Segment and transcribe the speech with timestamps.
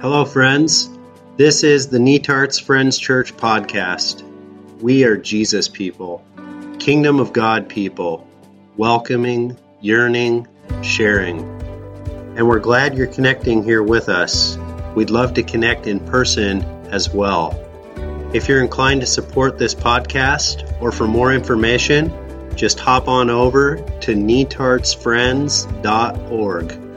[0.00, 0.88] Hello, friends.
[1.36, 4.22] This is the Netarts Friends Church podcast.
[4.80, 6.24] We are Jesus people,
[6.78, 8.24] Kingdom of God people,
[8.76, 10.46] welcoming, yearning,
[10.82, 11.40] sharing.
[12.36, 14.56] And we're glad you're connecting here with us.
[14.94, 16.62] We'd love to connect in person
[16.92, 17.60] as well.
[18.32, 23.78] If you're inclined to support this podcast or for more information, just hop on over
[24.02, 26.87] to netartsfriends.org.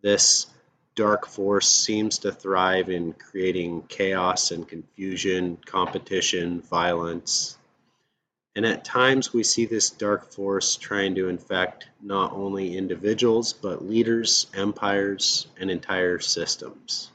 [0.00, 0.46] This
[0.94, 7.58] dark force seems to thrive in creating chaos and confusion, competition, violence,
[8.56, 13.84] and at times we see this dark force trying to infect not only individuals, but
[13.84, 17.10] leaders, empires, and entire systems.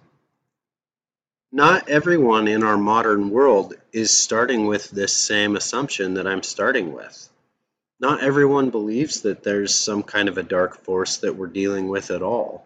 [1.52, 6.94] Not everyone in our modern world is starting with this same assumption that I'm starting
[6.94, 7.30] with.
[8.02, 12.12] Not everyone believes that there's some kind of a dark force that we're dealing with
[12.12, 12.66] at all.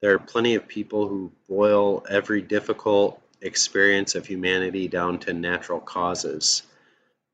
[0.00, 5.80] There are plenty of people who boil every difficult experience of humanity down to natural
[5.80, 6.62] causes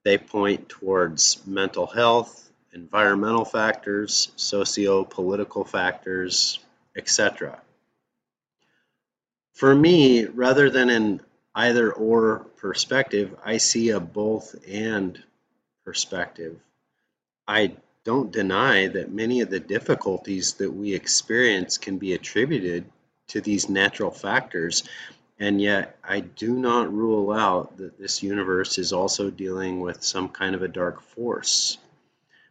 [0.05, 6.59] they point towards mental health, environmental factors, socio-political factors,
[6.97, 7.61] etc.
[9.55, 11.21] For me, rather than an
[11.55, 15.23] either or perspective, I see a both and
[15.85, 16.59] perspective.
[17.47, 22.85] I don't deny that many of the difficulties that we experience can be attributed
[23.29, 24.85] to these natural factors,
[25.39, 30.29] and yet, I do not rule out that this universe is also dealing with some
[30.29, 31.79] kind of a dark force.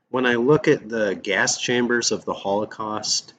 [0.10, 3.34] When I look at the gas chambers of the Holocaust,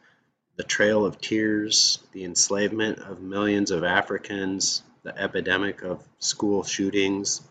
[0.56, 7.42] the Trail of Tears, the enslavement of millions of Africans, the epidemic of school shootings,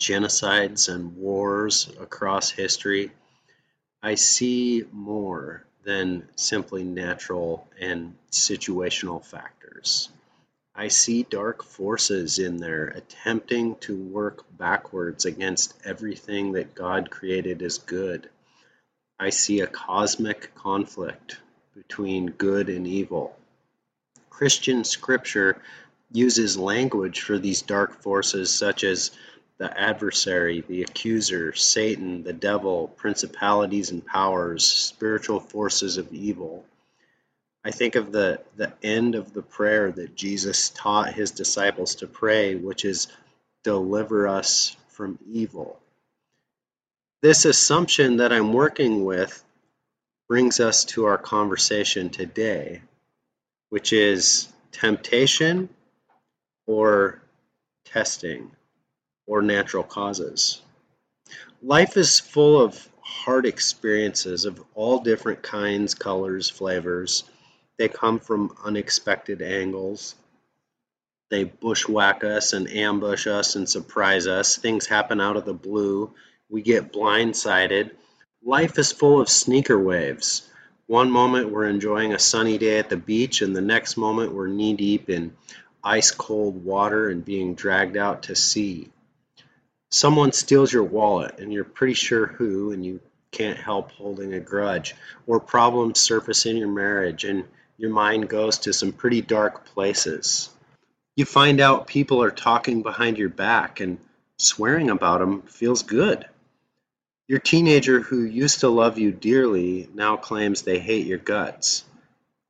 [0.00, 3.10] genocides, and wars across history,
[4.02, 10.08] I see more than simply natural and situational factors.
[10.76, 17.62] I see dark forces in there attempting to work backwards against everything that God created
[17.62, 18.28] as good.
[19.18, 21.38] I see a cosmic conflict
[21.76, 23.36] between good and evil.
[24.30, 25.62] Christian scripture
[26.10, 29.12] uses language for these dark forces such as
[29.58, 36.64] the adversary, the accuser, Satan, the devil, principalities and powers, spiritual forces of evil.
[37.64, 42.06] I think of the, the end of the prayer that Jesus taught his disciples to
[42.06, 43.08] pray, which is
[43.62, 45.80] deliver us from evil.
[47.22, 49.42] This assumption that I'm working with
[50.28, 52.82] brings us to our conversation today,
[53.70, 55.70] which is temptation
[56.66, 57.22] or
[57.86, 58.50] testing
[59.26, 60.60] or natural causes.
[61.62, 67.24] Life is full of hard experiences of all different kinds, colors, flavors
[67.78, 70.14] they come from unexpected angles.
[71.30, 74.56] They bushwhack us and ambush us and surprise us.
[74.56, 76.12] Things happen out of the blue.
[76.48, 77.90] We get blindsided.
[78.44, 80.48] Life is full of sneaker waves.
[80.86, 84.48] One moment we're enjoying a sunny day at the beach, and the next moment we're
[84.48, 85.34] knee deep in
[85.82, 88.90] ice cold water and being dragged out to sea.
[89.90, 93.00] Someone steals your wallet, and you're pretty sure who, and you
[93.30, 94.94] can't help holding a grudge.
[95.26, 97.44] Or problems surface in your marriage, and
[97.76, 100.50] your mind goes to some pretty dark places.
[101.16, 103.98] You find out people are talking behind your back and
[104.38, 106.26] swearing about them feels good.
[107.28, 111.84] Your teenager who used to love you dearly now claims they hate your guts.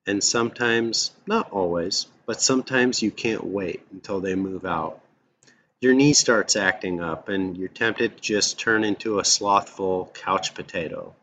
[0.07, 5.01] And sometimes, not always, but sometimes you can't wait until they move out.
[5.81, 10.55] Your knee starts acting up, and you're tempted to just turn into a slothful couch
[10.55, 11.15] potato.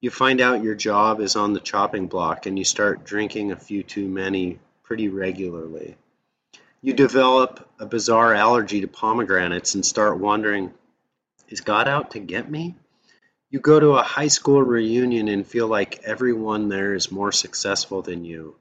[0.00, 3.56] You find out your job is on the chopping block, and you start drinking a
[3.56, 5.96] few too many pretty regularly.
[6.80, 10.72] You develop a bizarre allergy to pomegranates and start wondering
[11.48, 12.76] is God out to get me?
[13.50, 18.02] You go to a high school reunion and feel like everyone there is more successful
[18.02, 18.56] than you,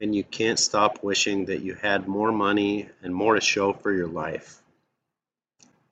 [0.00, 3.92] and you can't stop wishing that you had more money and more to show for
[3.92, 4.60] your life.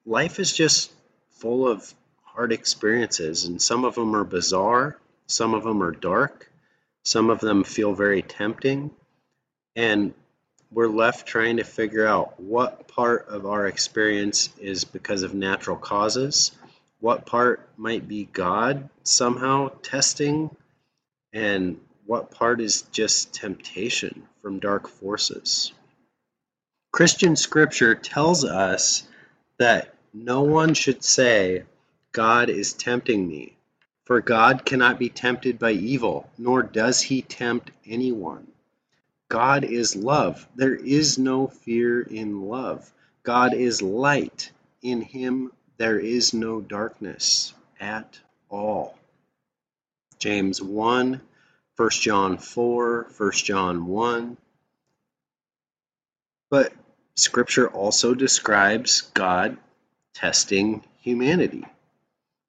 [0.04, 0.92] Life is just
[1.30, 1.94] full of
[2.34, 6.50] hard experiences, and some of them are bizarre, some of them are dark,
[7.02, 8.90] some of them feel very tempting,
[9.76, 10.14] and
[10.70, 15.76] we're left trying to figure out what part of our experience is because of natural
[15.76, 16.52] causes
[17.02, 20.54] what part might be God somehow testing,
[21.32, 25.72] and what part is just temptation from dark forces.
[26.92, 29.02] Christian scripture tells us
[29.58, 31.64] that no one should say,
[32.12, 33.56] God is tempting me,
[34.04, 38.46] for God cannot be tempted by evil, nor does he tempt anyone.
[39.28, 40.46] God is love.
[40.54, 42.92] There is no fear in love.
[43.22, 44.50] God is light.
[44.82, 48.20] In him there is no darkness at
[48.50, 48.98] all.
[50.18, 51.20] James 1,
[51.76, 54.36] 1 John 4, 1 John 1.
[56.50, 56.74] But
[57.16, 59.56] Scripture also describes God
[60.12, 61.64] testing humanity.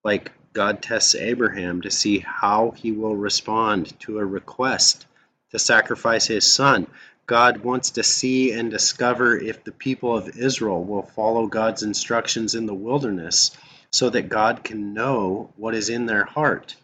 [0.03, 5.05] Like God tests Abraham to see how he will respond to a request
[5.51, 6.87] to sacrifice his son.
[7.25, 12.53] God wants to see and discover if the people of Israel will follow God's instructions
[12.53, 13.51] in the wilderness
[13.91, 16.75] so that God can know what is in their heart.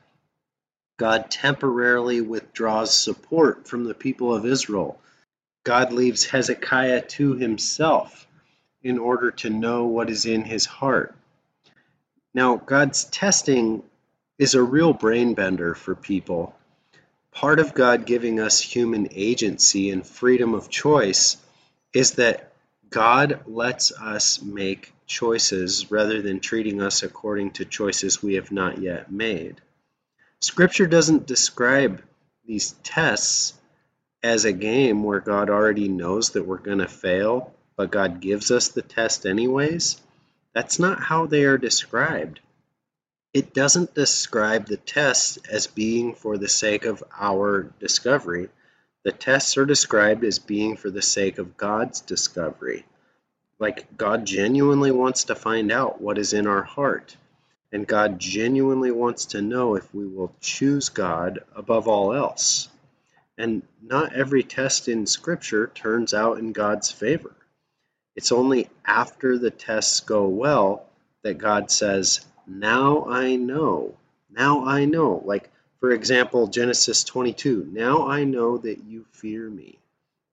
[0.97, 4.99] God temporarily withdraws support from the people of Israel.
[5.63, 8.27] God leaves Hezekiah to himself
[8.81, 11.15] in order to know what is in his heart.
[12.39, 13.83] Now, God's testing
[14.37, 16.55] is a real brain bender for people
[17.31, 21.35] part of God giving us human agency and freedom of choice
[21.93, 22.53] is that
[22.89, 28.81] God lets us make choices rather than treating us according to choices we have not
[28.81, 29.59] yet made.
[30.39, 32.01] Scripture doesn't describe
[32.45, 33.53] these tests
[34.23, 38.49] as a game where God already knows that we're going to fail, but God gives
[38.49, 39.99] us the test anyways.
[40.53, 42.39] That's not how they are described.
[43.33, 48.49] It doesn't describe the tests as being for the sake of our discovery.
[49.03, 52.85] The tests are described as being for the sake of God's discovery.
[53.59, 57.15] Like God genuinely wants to find out what is in our heart.
[57.71, 62.67] And God genuinely wants to know if we will choose God above all else.
[63.37, 67.35] And not every test in Scripture turns out in God's favor.
[68.19, 70.85] It's only after the tests go well
[71.21, 73.95] that God says, now I know.
[74.29, 75.23] Now I know.
[75.23, 75.49] Like,
[75.79, 77.69] for example, Genesis 22.
[77.71, 79.79] Now I know that you fear me,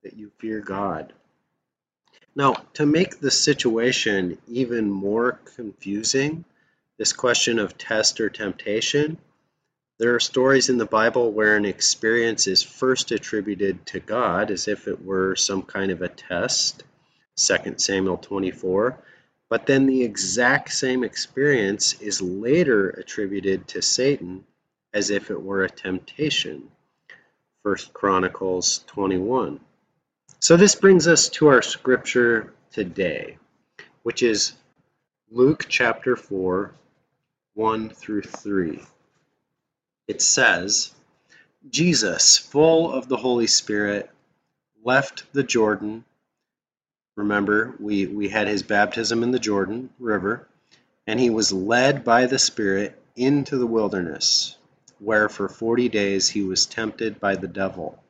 [0.03, 1.13] that you fear God.
[2.35, 6.45] Now, to make the situation even more confusing,
[6.99, 9.17] this question of test or temptation,
[9.99, 14.67] there are stories in the Bible where an experience is first attributed to God as
[14.67, 16.83] if it were some kind of a test.
[17.37, 18.99] 2 Samuel 24.
[19.49, 24.45] But then the exact same experience is later attributed to Satan
[24.93, 26.71] as if it were a temptation.
[27.63, 29.61] 1 Chronicles 21.
[30.41, 33.39] So this brings us to our scripture today,
[34.03, 34.53] which is
[35.31, 36.73] Luke chapter 4,
[37.55, 38.83] 1 through 3.
[40.09, 40.93] It says,
[41.69, 44.11] Jesus, full of the Holy Spirit,
[44.85, 46.05] left the Jordan
[47.17, 50.47] Remember, we, we had his baptism in the Jordan River,
[51.07, 54.57] and he was led by the Spirit into the wilderness,
[54.99, 58.03] where for forty days he was tempted by the devil.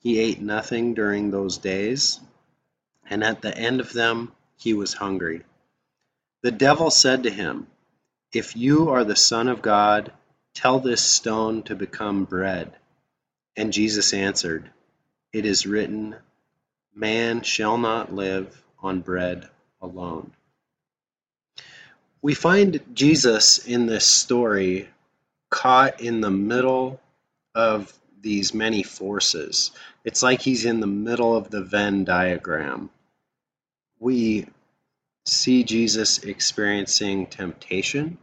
[0.00, 2.18] He ate nothing during those days,
[3.08, 5.44] and at the end of them he was hungry.
[6.42, 7.68] The devil said to him,
[8.32, 10.12] If you are the Son of God,
[10.54, 12.72] tell this stone to become bread.
[13.56, 14.68] And Jesus answered,
[15.32, 16.16] It is written,
[16.94, 19.48] Man shall not live on bread
[19.80, 20.32] alone.
[22.20, 24.88] We find Jesus in this story
[25.50, 27.00] caught in the middle
[27.54, 29.72] of these many forces.
[30.04, 32.90] It's like he's in the middle of the Venn diagram.
[33.98, 34.46] We
[35.26, 38.18] see Jesus experiencing temptation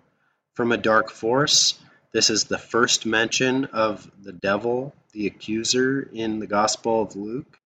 [0.53, 1.77] from a dark force.
[2.11, 7.58] This is the first mention of the devil, the accuser, in the Gospel of Luke.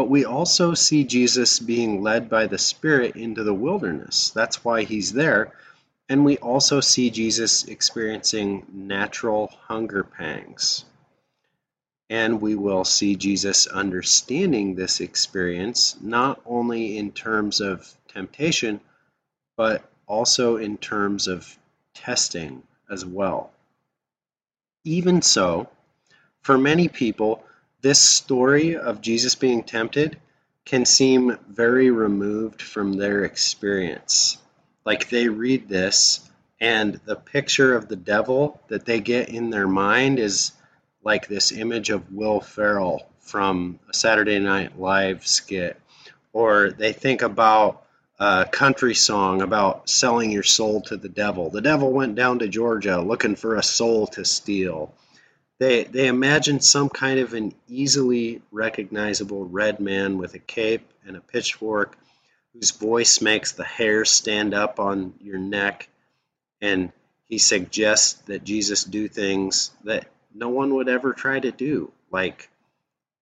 [0.00, 4.30] But we also see Jesus being led by the Spirit into the wilderness.
[4.30, 5.52] That's why he's there.
[6.08, 10.86] And we also see Jesus experiencing natural hunger pangs.
[12.08, 18.80] And we will see Jesus understanding this experience, not only in terms of temptation,
[19.58, 21.58] but also in terms of
[21.92, 23.52] testing as well.
[24.82, 25.68] Even so,
[26.40, 27.44] for many people,
[27.82, 30.18] this story of Jesus being tempted
[30.64, 34.38] can seem very removed from their experience.
[34.84, 36.20] Like they read this,
[36.60, 40.52] and the picture of the devil that they get in their mind is
[41.02, 45.80] like this image of Will Ferrell from a Saturday Night Live skit,
[46.32, 47.84] or they think about
[48.18, 51.48] a country song about selling your soul to the devil.
[51.48, 54.94] The devil went down to Georgia looking for a soul to steal.
[55.60, 61.18] They, they imagine some kind of an easily recognizable red man with a cape and
[61.18, 61.98] a pitchfork
[62.54, 65.88] whose voice makes the hair stand up on your neck
[66.62, 66.92] and
[67.28, 71.92] he suggests that Jesus do things that no one would ever try to do.
[72.10, 72.48] Like,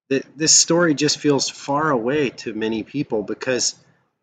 [0.09, 3.75] this story just feels far away to many people because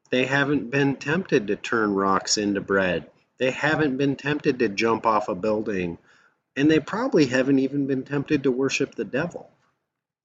[0.10, 3.12] they haven't been tempted to turn rocks into bread.
[3.40, 5.98] They haven't been tempted to jump off a building.
[6.56, 9.50] And they probably haven't even been tempted to worship the devil.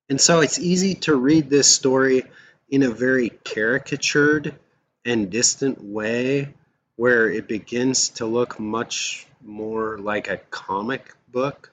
[0.08, 2.25] And so it's easy to read this story
[2.68, 4.54] in a very caricatured
[5.04, 6.54] and distant way
[6.96, 11.70] where it begins to look much more like a comic book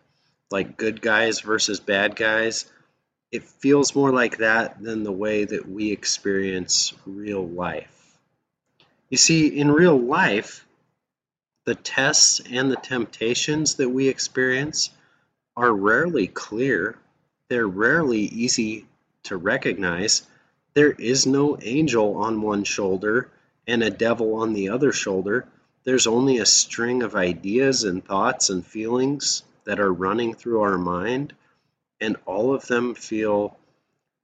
[0.51, 2.65] like good guys versus bad guys,
[3.31, 7.93] it feels more like that than the way that we experience real life.
[9.09, 10.65] You see, in real life,
[11.67, 14.89] the tests and the temptations that we experience
[15.57, 16.97] are rarely clear.
[17.50, 18.86] They're rarely easy
[19.24, 20.21] to recognize.
[20.75, 23.29] There is no angel on one shoulder
[23.67, 25.45] and a devil on the other shoulder.
[25.83, 30.77] There's only a string of ideas and thoughts and feelings that are running through our
[30.77, 31.33] mind,
[32.00, 33.57] and all of them feel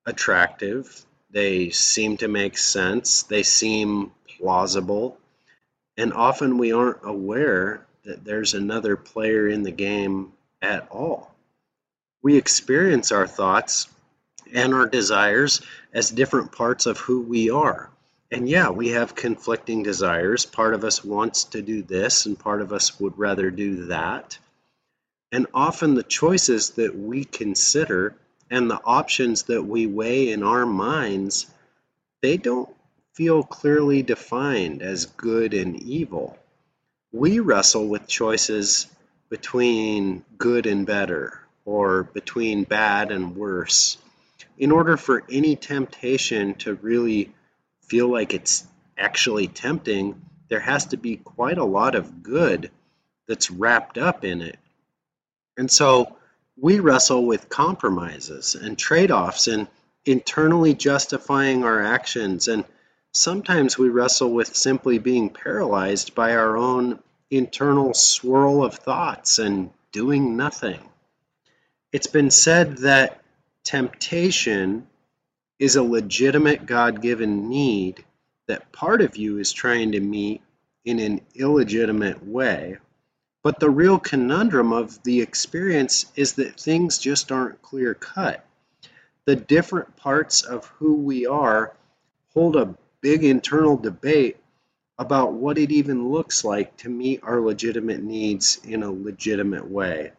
[0.05, 1.05] attractive.
[1.29, 3.23] They seem to make sense.
[3.23, 5.17] They seem plausible.
[5.97, 11.33] And often we aren't aware that there's another player in the game at all.
[12.21, 13.87] We experience our thoughts
[14.53, 15.61] and our desires
[15.93, 17.89] as different parts of who we are.
[18.31, 20.45] And yeah, we have conflicting desires.
[20.45, 24.39] Part of us wants to do this, and part of us would rather do that.
[25.31, 28.15] And often the choices that we consider
[28.49, 31.47] and the options that we weigh in our minds,
[32.21, 32.69] they don't
[33.13, 36.37] feel clearly defined as good and evil.
[37.11, 38.87] We wrestle with choices
[39.29, 43.97] between good and better or between bad and worse.
[44.57, 47.33] In order for any temptation to really
[47.81, 48.65] feel like it's
[48.97, 52.71] actually tempting, there has to be quite a lot of good
[53.27, 54.57] that's wrapped up in it.
[55.57, 56.15] And so
[56.59, 59.67] we wrestle with compromises and trade offs and
[60.05, 62.47] internally justifying our actions.
[62.47, 62.65] And
[63.13, 66.99] sometimes we wrestle with simply being paralyzed by our own
[67.31, 70.79] internal swirl of thoughts and doing nothing.
[71.91, 73.21] It's been said that
[73.63, 74.87] temptation
[75.59, 78.03] is a legitimate God given need
[78.47, 80.41] that part of you is trying to meet
[80.83, 82.77] in an illegitimate way
[83.43, 88.43] but the real conundrum of the experience is that things just aren't clear cut.
[89.25, 91.75] The different parts of who we are
[92.33, 94.37] hold a big internal debate
[94.97, 100.13] about what it even looks like to meet our legitimate needs in a legitimate way.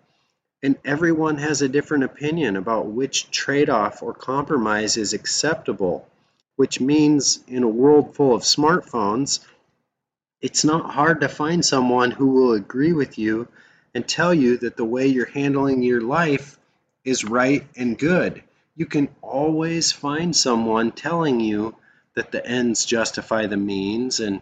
[0.63, 6.07] And everyone has a different opinion about which trade off or compromise is acceptable,
[6.57, 9.41] which means in a world full of smartphones,
[10.43, 13.49] it's not hard to find someone who will agree with you
[13.95, 16.59] and tell you that the way you're handling your life
[17.03, 18.43] is right and good.
[18.77, 21.77] You can always find someone telling you
[22.15, 24.41] that the ends justify the means, and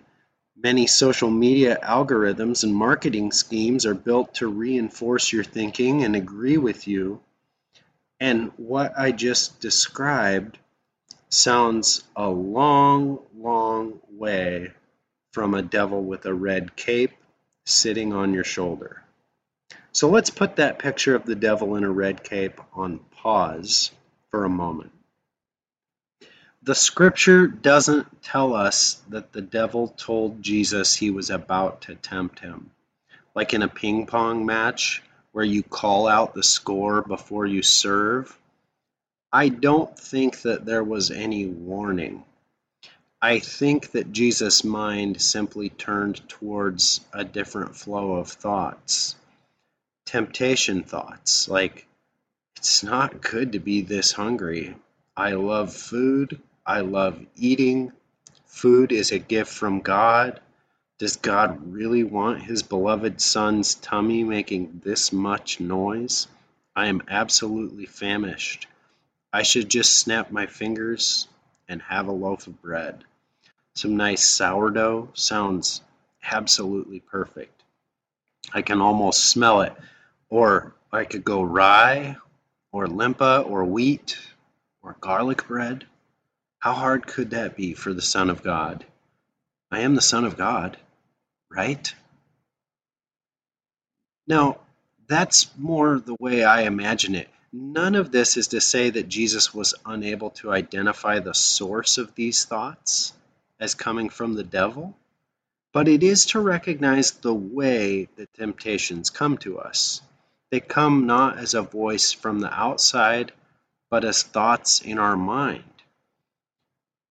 [0.57, 6.59] many social media algorithms and marketing schemes are built to reinforce your thinking and agree
[6.59, 7.21] with you.
[8.21, 10.59] And what I just described
[11.29, 14.73] sounds a long, long way
[15.33, 17.13] from a devil with a red cape
[17.65, 19.03] sitting on your shoulder.
[19.93, 23.91] So let's put that picture of the devil in a red cape on pause
[24.31, 24.93] for a moment.
[26.65, 32.39] The scripture doesn't tell us that the devil told Jesus he was about to tempt
[32.39, 32.71] him.
[33.35, 35.03] Like in a ping pong match
[35.33, 38.39] where you call out the score before you serve.
[39.33, 42.23] I don't think that there was any warning.
[43.21, 49.17] I think that Jesus' mind simply turned towards a different flow of thoughts.
[50.07, 51.89] Temptation thoughts, like,
[52.57, 54.77] it's not good to be this hungry.
[55.17, 56.41] I love food.
[56.65, 57.93] I love eating.
[58.47, 60.41] Food is a gift from God.
[60.99, 66.29] Does God really want his beloved son's tummy making this much noise?
[66.77, 68.69] I am absolutely famished.
[69.33, 71.27] I should just snap my fingers
[71.69, 73.03] and have a loaf of bread.
[73.75, 75.81] Some nice sourdough sounds
[76.23, 77.63] absolutely perfect.
[78.53, 79.75] I can almost smell it.
[80.29, 82.17] Or I could go rye
[82.71, 84.19] or limpa or wheat
[84.83, 85.87] or garlic bread.
[86.63, 88.87] How hard could that be for the Son of God?
[89.73, 90.77] I am the Son of God,
[91.51, 91.93] right?
[94.29, 94.59] Now,
[95.09, 97.29] that's more the way I imagine it.
[97.53, 102.15] None of this is to say that Jesus was unable to identify the source of
[102.15, 103.13] these thoughts
[103.59, 104.97] as coming from the devil,
[105.73, 110.01] but it is to recognize the way the temptations come to us.
[110.53, 113.33] They come not as a voice from the outside,
[113.91, 115.65] but as thoughts in our mind.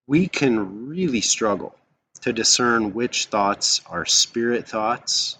[0.08, 1.75] We can really struggle
[2.22, 5.38] to discern which thoughts are spirit thoughts,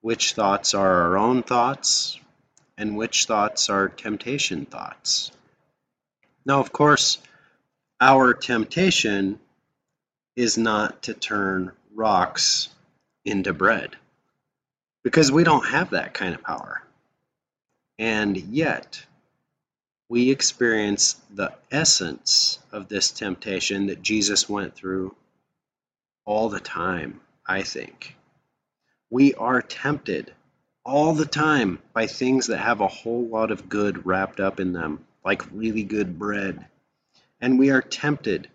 [0.00, 2.18] which thoughts are our own thoughts,
[2.76, 5.30] and which thoughts are temptation thoughts.
[6.44, 7.18] Now, of course,
[8.00, 9.40] our temptation
[10.36, 12.68] is not to turn rocks
[13.24, 13.96] into bread
[15.02, 16.82] because we don't have that kind of power.
[17.98, 19.04] And yet,
[20.08, 25.14] we experience the essence of this temptation that Jesus went through
[26.24, 28.16] all the time, I think.
[29.10, 30.32] We are tempted
[30.84, 34.72] all the time by things that have a whole lot of good wrapped up in
[34.72, 36.66] them, like really good bread.
[37.40, 38.48] And we are tempted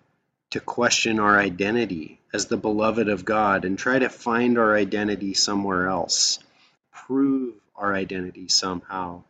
[0.52, 5.36] to question our identity as the beloved of God and try to find our identity
[5.36, 6.40] somewhere else,
[6.92, 9.24] prove our identity somehow.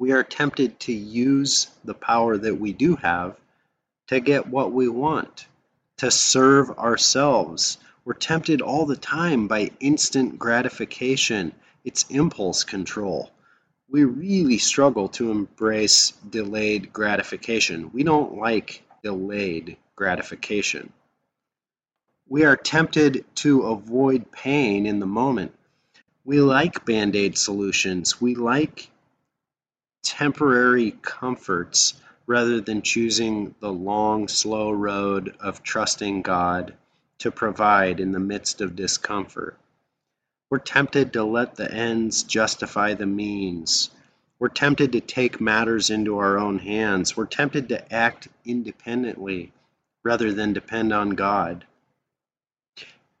[0.00, 3.36] We are tempted to use the power that we do have
[4.06, 5.46] to get what we want,
[5.98, 7.76] to serve ourselves.
[8.06, 11.52] We're tempted all the time by instant gratification,
[11.84, 13.30] it's impulse control.
[13.90, 17.92] We really struggle to embrace delayed gratification.
[17.92, 20.94] We don't like delayed gratification.
[22.26, 25.54] We are tempted to avoid pain in the moment.
[26.24, 28.18] We like band aid solutions.
[28.18, 28.90] We like
[30.02, 31.94] temporary comforts
[32.26, 36.74] rather than choosing the long, slow road of trusting God
[37.18, 39.56] to provide in the midst of discomfort.
[40.50, 43.90] We're tempted to let the ends justify the means.
[44.38, 47.16] We're tempted to take matters into our own hands.
[47.16, 49.52] We're tempted to act independently
[50.02, 51.66] rather than depend on God.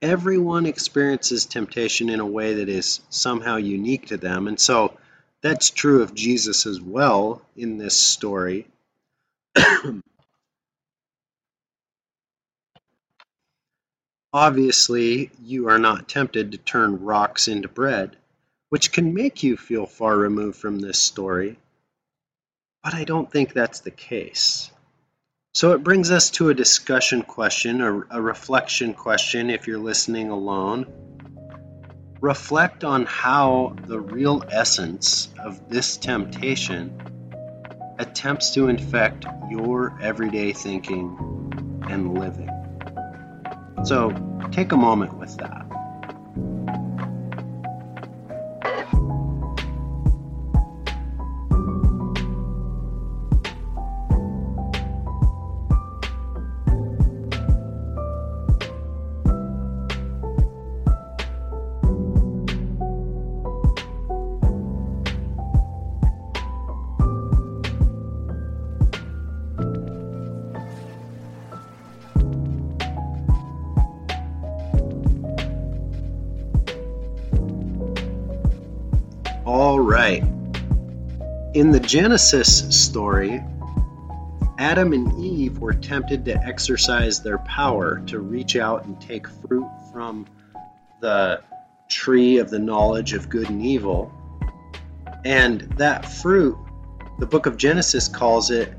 [0.00, 4.96] Everyone experiences temptation in a way that is somehow unique to them, and so
[5.42, 8.66] that's true of Jesus as well in this story.
[14.32, 18.16] Obviously, you are not tempted to turn rocks into bread,
[18.68, 21.58] which can make you feel far removed from this story,
[22.84, 24.70] but I don't think that's the case.
[25.52, 30.30] So it brings us to a discussion question, a, a reflection question if you're listening
[30.30, 30.86] alone.
[32.20, 36.92] Reflect on how the real essence of this temptation
[37.98, 42.50] attempts to infect your everyday thinking and living.
[43.84, 44.14] So
[44.52, 45.69] take a moment with that.
[81.60, 83.44] In the Genesis story,
[84.56, 89.68] Adam and Eve were tempted to exercise their power to reach out and take fruit
[89.92, 90.24] from
[91.02, 91.42] the
[91.90, 94.10] tree of the knowledge of good and evil.
[95.26, 96.56] And that fruit,
[97.18, 98.72] the book of Genesis calls it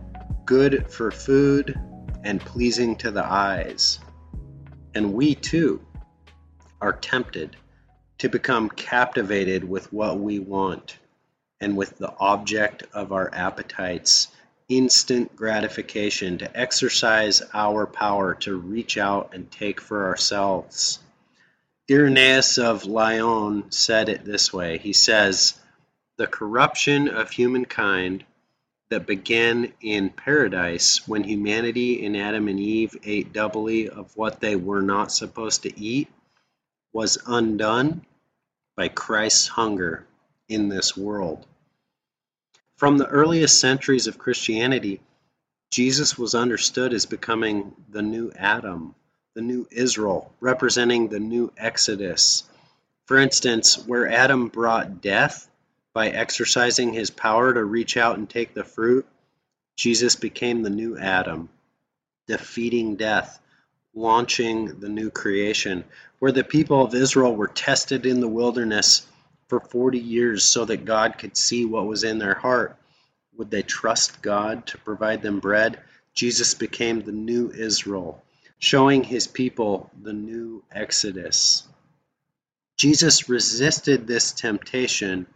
[0.46, 1.80] good for food
[2.24, 4.00] and pleasing to the eyes.
[4.96, 5.86] And we too
[6.82, 7.58] are tempted
[8.18, 10.98] to become captivated with what we want
[11.62, 14.28] and with the object of our appetites
[14.72, 21.00] instant gratification, to exercise our power to reach out and take for ourselves.
[21.90, 25.60] Irenaeus of Lyon said it this way He says,
[26.18, 28.24] The corruption of humankind
[28.90, 34.56] that began in paradise when humanity and Adam and Eve ate doubly of what they
[34.56, 36.08] were not supposed to eat
[36.94, 38.06] was undone
[38.78, 40.06] by Christ's hunger
[40.48, 41.46] in this world.
[42.82, 45.02] From the earliest centuries of Christianity,
[45.70, 48.96] Jesus was understood as becoming the new Adam,
[49.36, 52.42] the new Israel, representing the new Exodus.
[53.06, 55.48] For instance, where Adam brought death
[55.94, 59.06] by exercising his power to reach out and take the fruit,
[59.76, 61.50] Jesus became the new Adam,
[62.26, 63.40] defeating death,
[63.94, 65.84] launching the new creation,
[66.18, 69.06] where the people of Israel were tested in the wilderness
[69.52, 72.78] for 40 years so that God could see what was in their heart.
[73.36, 75.78] Would they trust God to provide them bread?
[76.14, 78.24] Jesus became the new Israel,
[78.60, 81.68] showing his people the new Exodus.
[82.78, 85.28] Jesus resisted this temptation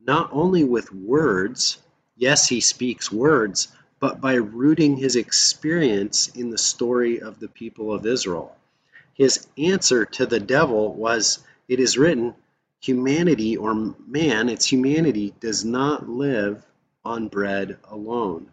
[0.00, 1.76] not only with words,
[2.16, 3.68] yes, he speaks words,
[4.00, 8.56] but by rooting his experience in the story of the people of Israel.
[9.12, 12.34] His answer to the devil was, It is written,
[12.80, 13.74] humanity or
[14.06, 16.64] man, its humanity, does not live
[17.04, 18.50] on bread alone.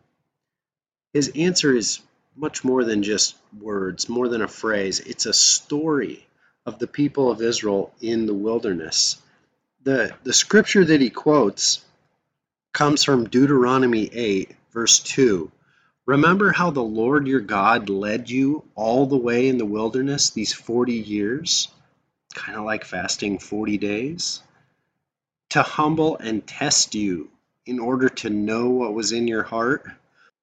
[1.13, 1.99] His answer is
[2.35, 4.99] much more than just words, more than a phrase.
[4.99, 6.25] It's a story
[6.65, 9.17] of the people of Israel in the wilderness.
[9.83, 11.83] The, the scripture that he quotes
[12.73, 15.51] comes from Deuteronomy 8, verse 2.
[16.05, 20.53] Remember how the Lord your God led you all the way in the wilderness these
[20.53, 21.69] 40 years?
[22.35, 24.43] Kind of like fasting 40 days,
[25.49, 27.29] to humble and test you
[27.65, 29.85] in order to know what was in your heart.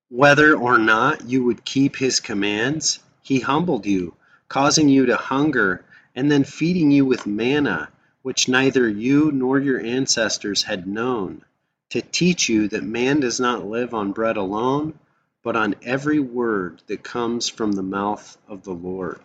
[0.08, 4.14] Whether or not you would keep his commands, he humbled you,
[4.48, 7.88] causing you to hunger, and then feeding you with manna,
[8.22, 11.44] which neither you nor your ancestors had known,
[11.90, 14.98] to teach you that man does not live on bread alone,
[15.42, 19.20] but on every word that comes from the mouth of the Lord.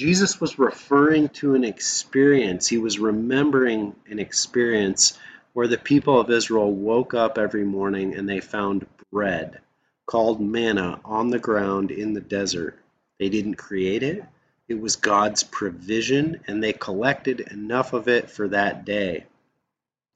[0.00, 2.68] Jesus was referring to an experience.
[2.68, 5.18] He was remembering an experience
[5.52, 9.60] where the people of Israel woke up every morning and they found bread
[10.06, 12.78] called manna on the ground in the desert.
[13.18, 14.24] They didn't create it,
[14.68, 19.26] it was God's provision, and they collected enough of it for that day.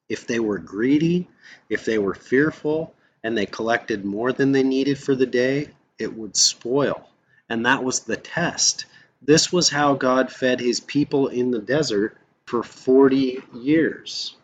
[0.08, 1.28] If they were greedy,
[1.68, 6.14] if they were fearful, and they collected more than they needed for the day, it
[6.16, 7.08] would spoil.
[7.48, 8.86] And that was the test.
[9.26, 14.36] This was how God fed his people in the desert for 40 years.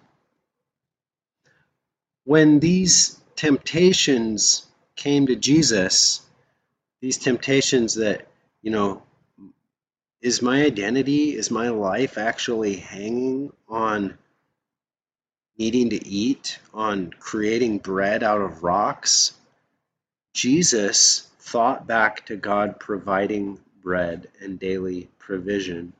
[2.24, 4.66] When these temptations
[4.96, 6.20] came to Jesus,
[7.00, 8.26] these temptations that,
[8.60, 9.02] you know,
[10.20, 14.18] is my identity, is my life actually hanging on
[15.58, 19.32] needing to eat, on creating bread out of rocks?
[20.34, 25.92] Jesus thought back to God providing bread and daily provision.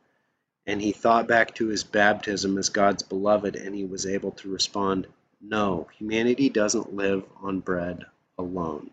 [0.66, 4.48] And he thought back to his baptism as God's beloved, and he was able to
[4.48, 5.06] respond,
[5.40, 8.04] No, humanity doesn't live on bread
[8.38, 8.90] alone.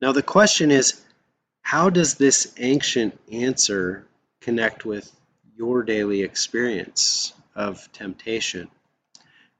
[0.00, 1.00] Now, the question is,
[1.62, 4.06] how does this ancient answer
[4.40, 5.10] connect with
[5.56, 8.68] your daily experience of temptation?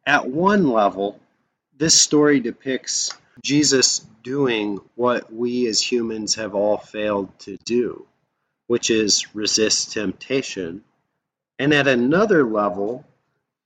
[0.06, 1.20] At one level,
[1.76, 8.06] this story depicts Jesus doing what we as humans have all failed to do
[8.72, 10.82] which is resist temptation.
[11.58, 13.04] And at another level,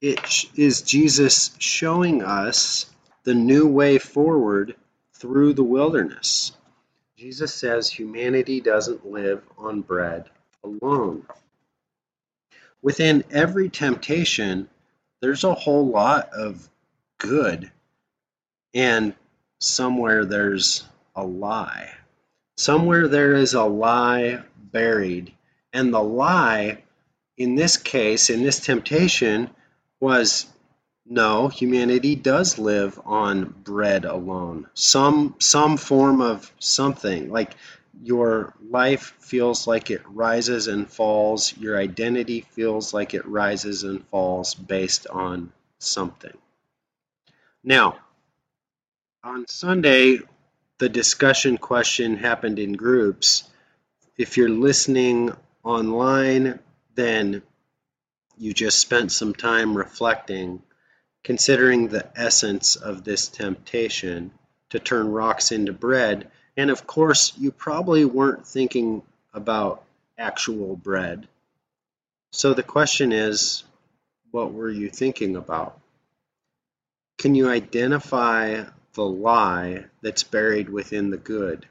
[0.01, 0.19] it
[0.57, 2.87] is Jesus showing us
[3.23, 4.75] the new way forward
[5.13, 6.51] through the wilderness.
[7.17, 10.29] Jesus says humanity doesn't live on bread
[10.65, 11.25] alone.
[12.83, 14.69] Within every temptation,
[15.21, 16.69] there's a whole lot of
[17.19, 17.71] good,
[18.75, 19.15] and
[19.61, 20.83] somewhere there's
[21.15, 21.93] a lie.
[22.57, 25.33] Somewhere there is a lie buried.
[25.73, 26.83] And the lie,
[27.37, 29.51] in this case, in this temptation,
[30.01, 30.47] was
[31.09, 34.67] no, humanity does live on bread alone.
[34.75, 37.31] Some some form of something.
[37.31, 37.55] Like
[38.03, 41.57] your life feels like it rises and falls.
[41.57, 46.37] Your identity feels like it rises and falls based on something.
[47.63, 47.99] Now,
[49.23, 50.21] on Sunday,
[50.79, 53.45] the discussion question happened in groups
[54.17, 55.31] if you're listening
[55.63, 56.59] online,
[56.95, 57.43] then
[58.39, 60.63] you just spent some time reflecting,
[61.23, 64.31] considering the essence of this temptation,
[64.71, 66.31] to turn rocks into bread.
[66.57, 69.03] And of course, you probably weren't thinking
[69.35, 69.85] about
[70.19, 71.29] actual bread.
[72.33, 73.65] So the question is,
[74.31, 75.79] what were you thinking about?
[77.19, 78.65] Can you identify
[78.97, 81.67] the lie that's buried within the good?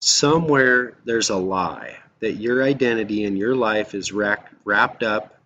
[0.00, 5.38] Somewhere there's a lie that your identity and your life is wrapped up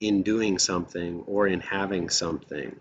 [0.00, 2.74] in doing something or in having something.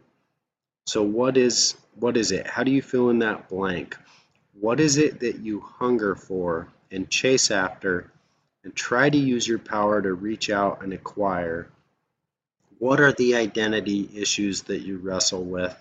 [0.88, 2.48] So what is what is it?
[2.48, 3.98] How do you fill in that blank?
[4.60, 8.12] What is it that you hunger for and chase after
[8.64, 11.70] and try to use your power to reach out and acquire?
[12.80, 15.76] What are the identity issues that you wrestle with?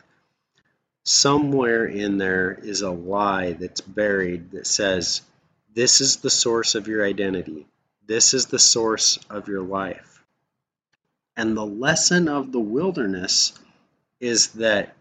[1.11, 5.23] Somewhere in there is a lie that's buried that says,
[5.73, 7.67] This is the source of your identity.
[8.07, 10.23] This is the source of your life.
[11.35, 13.55] And the lesson of the wilderness
[14.21, 14.95] is that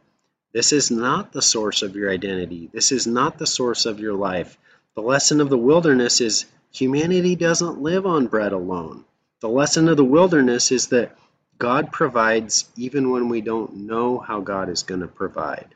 [0.53, 2.69] this is not the source of your identity.
[2.71, 4.57] This is not the source of your life.
[4.95, 9.03] The lesson of the wilderness is humanity doesn't live on bread alone.
[9.41, 11.17] The lesson of the wilderness is that
[11.57, 15.73] God provides even when we don't know how God is going to provide.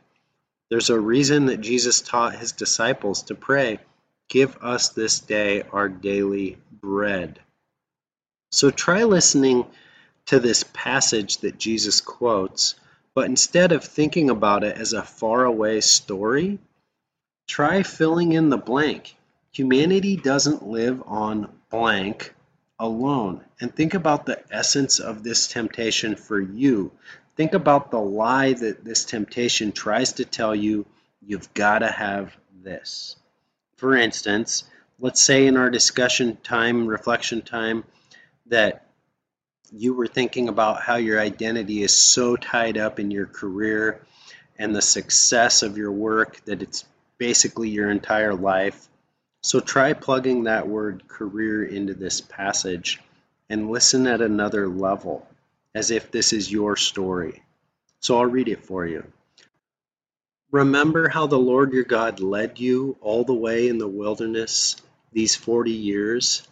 [0.71, 3.77] There's a reason that Jesus taught his disciples to pray,
[4.27, 7.39] Give us this day our daily bread.
[8.51, 9.67] So try listening
[10.27, 12.73] to this passage that Jesus quotes
[13.13, 16.59] but instead of thinking about it as a faraway story,
[17.47, 19.15] try filling in the blank.
[19.51, 22.33] Humanity doesn't live on blank
[22.79, 23.43] alone.
[23.59, 26.91] And think about the essence of this temptation for you.
[27.41, 30.85] Think about the lie that this temptation tries to tell you
[31.25, 33.15] you've got to have this.
[33.77, 34.63] For instance,
[34.99, 37.83] let's say in our discussion time, reflection time,
[38.45, 38.85] that
[39.71, 44.05] you were thinking about how your identity is so tied up in your career
[44.59, 46.85] and the success of your work that it's
[47.17, 48.87] basically your entire life.
[49.41, 53.01] So try plugging that word career into this passage
[53.49, 55.27] and listen at another level
[55.73, 57.43] as if this is your story.
[57.99, 59.05] So I'll read it for you.
[60.51, 64.75] Remember how the Lord your God led you all the way in the wilderness
[65.13, 66.47] these 40 years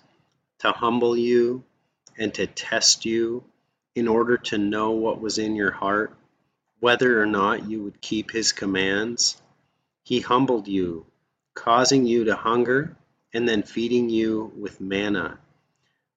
[0.60, 1.64] to humble you
[2.18, 3.44] and to test you
[3.96, 6.14] in order to know what was in your heart,
[6.80, 9.42] whether or not you would keep his commands.
[10.04, 11.06] He humbled you,
[11.54, 12.96] causing you to hunger,
[13.34, 15.40] and then feeding you with manna,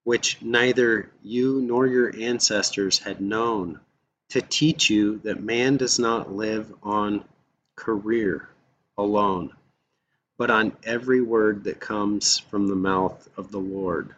[0.05, 3.81] which neither you nor your ancestors had known,
[4.31, 7.25] to teach you that man does not live on
[7.77, 8.49] career
[8.97, 9.53] alone,
[10.38, 14.15] but on every word that comes from the mouth of the Lord.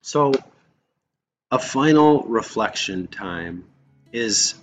[0.00, 0.32] So,
[1.50, 3.64] a final reflection time
[4.10, 4.54] is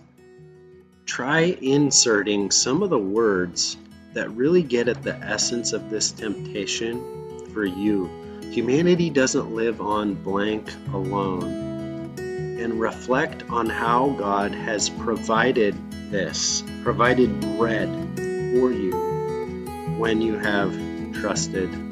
[1.05, 3.77] try inserting some of the words
[4.13, 8.28] that really get at the essence of this temptation for you.
[8.51, 11.67] Humanity doesn't live on blank alone.
[12.17, 15.75] And reflect on how God has provided
[16.11, 18.91] this, provided bread for you
[19.97, 20.73] when you have
[21.13, 21.88] trusted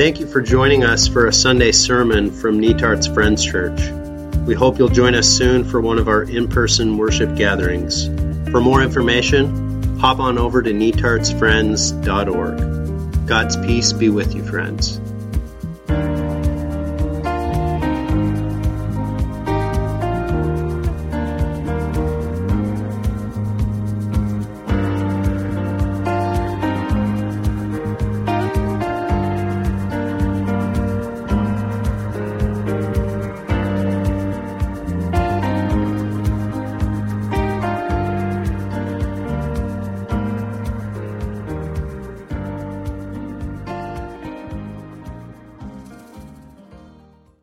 [0.00, 3.78] Thank you for joining us for a Sunday sermon from Netarts Friends Church.
[4.46, 8.06] We hope you'll join us soon for one of our in person worship gatherings.
[8.50, 13.26] For more information, hop on over to netartsfriends.org.
[13.26, 14.98] God's peace be with you, friends.